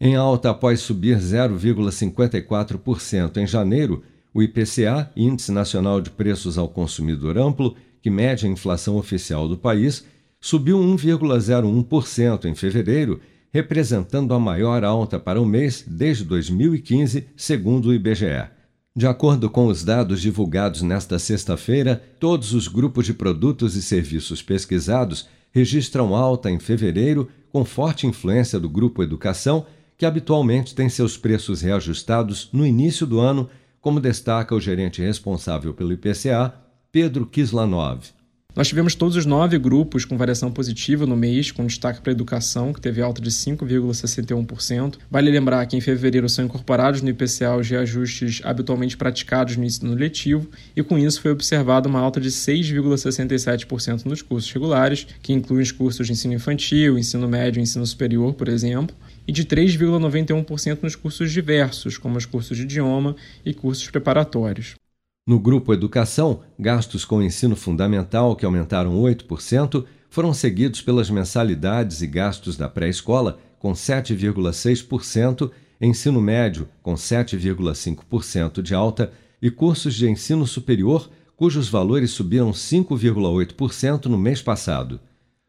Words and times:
Em 0.00 0.14
alta 0.14 0.50
após 0.50 0.78
subir 0.80 1.18
0,54% 1.18 3.38
em 3.38 3.46
janeiro, 3.48 4.04
o 4.32 4.40
IPCA, 4.40 5.10
Índice 5.16 5.50
Nacional 5.50 6.00
de 6.00 6.10
Preços 6.10 6.56
ao 6.56 6.68
Consumidor 6.68 7.36
Amplo, 7.36 7.74
que 8.00 8.08
mede 8.08 8.46
a 8.46 8.48
inflação 8.48 8.96
oficial 8.96 9.48
do 9.48 9.58
país, 9.58 10.04
subiu 10.40 10.78
1,01% 10.78 12.44
em 12.44 12.54
fevereiro, 12.54 13.20
representando 13.52 14.32
a 14.34 14.38
maior 14.38 14.84
alta 14.84 15.18
para 15.18 15.40
o 15.40 15.46
mês 15.46 15.84
desde 15.84 16.24
2015, 16.24 17.26
segundo 17.36 17.86
o 17.86 17.94
IBGE. 17.94 18.46
De 18.94 19.08
acordo 19.08 19.50
com 19.50 19.66
os 19.66 19.82
dados 19.82 20.20
divulgados 20.20 20.82
nesta 20.82 21.18
sexta-feira, 21.18 22.00
todos 22.20 22.54
os 22.54 22.68
grupos 22.68 23.04
de 23.04 23.14
produtos 23.14 23.74
e 23.74 23.82
serviços 23.82 24.40
pesquisados 24.42 25.26
registram 25.50 26.14
alta 26.14 26.48
em 26.48 26.60
fevereiro, 26.60 27.28
com 27.50 27.64
forte 27.64 28.06
influência 28.06 28.60
do 28.60 28.68
grupo 28.68 29.02
Educação, 29.02 29.66
que 29.98 30.06
habitualmente 30.06 30.76
tem 30.76 30.88
seus 30.88 31.16
preços 31.16 31.60
reajustados 31.60 32.48
no 32.52 32.64
início 32.64 33.04
do 33.04 33.18
ano, 33.18 33.50
como 33.80 34.00
destaca 34.00 34.54
o 34.54 34.60
gerente 34.60 35.02
responsável 35.02 35.74
pelo 35.74 35.92
IPCA, 35.92 36.54
Pedro 36.92 37.26
Kislanov. 37.26 38.00
Nós 38.54 38.66
tivemos 38.66 38.94
todos 38.94 39.14
os 39.14 39.26
nove 39.26 39.58
grupos 39.58 40.04
com 40.04 40.16
variação 40.16 40.50
positiva 40.50 41.06
no 41.06 41.16
mês, 41.16 41.50
com 41.52 41.66
destaque 41.66 42.00
para 42.00 42.10
a 42.10 42.14
educação, 42.14 42.72
que 42.72 42.80
teve 42.80 43.00
alta 43.00 43.20
de 43.20 43.30
5,61%. 43.30 44.96
Vale 45.10 45.30
lembrar 45.30 45.66
que 45.66 45.76
em 45.76 45.80
fevereiro 45.80 46.28
são 46.28 46.44
incorporados 46.44 47.02
no 47.02 47.08
IPCA 47.08 47.56
os 47.56 47.68
reajustes 47.68 48.40
habitualmente 48.44 48.96
praticados 48.96 49.56
no 49.56 49.64
ensino 49.64 49.94
letivo, 49.94 50.48
e 50.74 50.82
com 50.82 50.98
isso 50.98 51.20
foi 51.20 51.30
observada 51.30 51.88
uma 51.88 52.00
alta 52.00 52.20
de 52.20 52.30
6,67% 52.30 54.06
nos 54.06 54.22
cursos 54.22 54.50
regulares, 54.52 55.06
que 55.22 55.32
incluem 55.32 55.62
os 55.62 55.70
cursos 55.70 56.06
de 56.06 56.12
ensino 56.12 56.34
infantil, 56.34 56.98
ensino 56.98 57.28
médio 57.28 57.60
e 57.60 57.62
ensino 57.62 57.86
superior, 57.86 58.34
por 58.34 58.48
exemplo, 58.48 58.96
e 59.28 59.32
de 59.32 59.44
3,91% 59.44 60.78
nos 60.82 60.96
cursos 60.96 61.30
diversos, 61.30 61.98
como 61.98 62.16
os 62.16 62.24
cursos 62.24 62.56
de 62.56 62.62
idioma 62.62 63.14
e 63.44 63.52
cursos 63.52 63.90
preparatórios. 63.90 64.74
No 65.26 65.38
grupo 65.38 65.74
Educação, 65.74 66.40
gastos 66.58 67.04
com 67.04 67.22
ensino 67.22 67.54
fundamental, 67.54 68.34
que 68.34 68.46
aumentaram 68.46 68.98
8%, 69.02 69.84
foram 70.08 70.32
seguidos 70.32 70.80
pelas 70.80 71.10
mensalidades 71.10 72.00
e 72.00 72.06
gastos 72.06 72.56
da 72.56 72.70
pré-escola, 72.70 73.38
com 73.58 73.72
7,6%, 73.72 75.50
ensino 75.78 76.22
médio, 76.22 76.66
com 76.82 76.94
7,5% 76.94 78.62
de 78.62 78.74
alta, 78.74 79.12
e 79.42 79.50
cursos 79.50 79.94
de 79.94 80.08
ensino 80.08 80.46
superior, 80.46 81.10
cujos 81.36 81.68
valores 81.68 82.12
subiram 82.12 82.50
5,8% 82.50 84.06
no 84.06 84.16
mês 84.16 84.40
passado. 84.40 84.98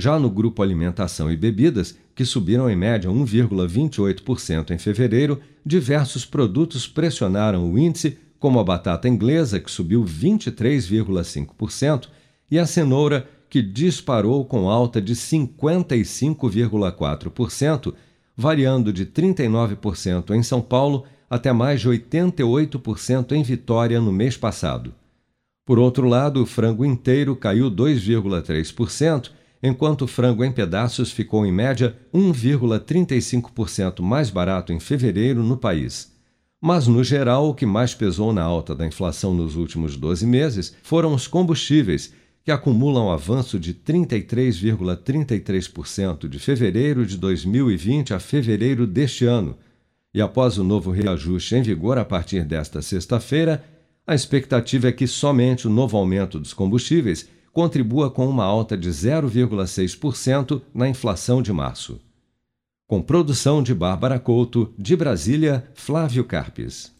Já 0.00 0.18
no 0.18 0.28
grupo 0.30 0.62
Alimentação 0.62 1.30
e 1.30 1.36
Bebidas, 1.36 1.94
que 2.14 2.24
subiram 2.24 2.70
em 2.70 2.76
média 2.76 3.10
1,28% 3.10 4.70
em 4.70 4.78
fevereiro, 4.78 5.38
diversos 5.64 6.24
produtos 6.24 6.88
pressionaram 6.88 7.70
o 7.70 7.78
índice 7.78 8.16
como 8.38 8.58
a 8.58 8.64
batata 8.64 9.06
inglesa, 9.06 9.60
que 9.60 9.70
subiu 9.70 10.02
23,5%, 10.02 12.08
e 12.50 12.58
a 12.58 12.64
cenoura, 12.64 13.28
que 13.50 13.60
disparou 13.60 14.42
com 14.42 14.70
alta 14.70 15.02
de 15.02 15.14
55,4%, 15.14 17.92
variando 18.34 18.94
de 18.94 19.04
39% 19.04 20.34
em 20.34 20.42
São 20.42 20.62
Paulo 20.62 21.04
até 21.28 21.52
mais 21.52 21.82
de 21.82 21.90
88% 21.90 23.32
em 23.32 23.42
Vitória 23.42 24.00
no 24.00 24.10
mês 24.10 24.34
passado. 24.34 24.94
Por 25.66 25.78
outro 25.78 26.08
lado, 26.08 26.42
o 26.42 26.46
frango 26.46 26.86
inteiro 26.86 27.36
caiu 27.36 27.70
2,3%, 27.70 29.38
enquanto 29.62 30.02
o 30.02 30.06
frango 30.06 30.44
em 30.44 30.52
pedaços 30.52 31.12
ficou 31.12 31.44
em 31.44 31.52
média 31.52 31.96
1,35% 32.14 34.00
mais 34.00 34.30
barato 34.30 34.72
em 34.72 34.80
fevereiro 34.80 35.42
no 35.42 35.56
país. 35.56 36.10
Mas, 36.60 36.86
no 36.86 37.02
geral, 37.02 37.48
o 37.48 37.54
que 37.54 37.64
mais 37.64 37.94
pesou 37.94 38.30
na 38.32 38.42
alta 38.42 38.74
da 38.74 38.86
inflação 38.86 39.32
nos 39.34 39.56
últimos 39.56 39.96
12 39.96 40.26
meses 40.26 40.76
foram 40.82 41.14
os 41.14 41.26
combustíveis, 41.26 42.12
que 42.44 42.50
acumulam 42.50 43.10
avanço 43.10 43.58
de 43.58 43.72
33,33% 43.72 46.28
de 46.28 46.38
fevereiro 46.38 47.06
de 47.06 47.16
2020 47.16 48.12
a 48.12 48.20
fevereiro 48.20 48.86
deste 48.86 49.24
ano. 49.24 49.56
E 50.12 50.20
após 50.20 50.58
o 50.58 50.64
novo 50.64 50.90
reajuste 50.90 51.54
em 51.54 51.62
vigor 51.62 51.96
a 51.96 52.04
partir 52.04 52.44
desta 52.44 52.82
sexta-feira, 52.82 53.64
a 54.06 54.14
expectativa 54.14 54.88
é 54.88 54.92
que 54.92 55.06
somente 55.06 55.66
o 55.66 55.70
novo 55.70 55.96
aumento 55.96 56.38
dos 56.38 56.52
combustíveis 56.52 57.26
contribua 57.52 58.10
com 58.10 58.28
uma 58.28 58.44
alta 58.44 58.76
de 58.76 58.88
0,6% 58.90 60.62
na 60.74 60.88
inflação 60.88 61.42
de 61.42 61.52
março. 61.52 62.00
Com 62.86 63.00
produção 63.00 63.62
de 63.62 63.74
Bárbara 63.74 64.18
Couto, 64.18 64.72
de 64.78 64.96
Brasília, 64.96 65.68
Flávio 65.74 66.24
Carpes. 66.24 66.92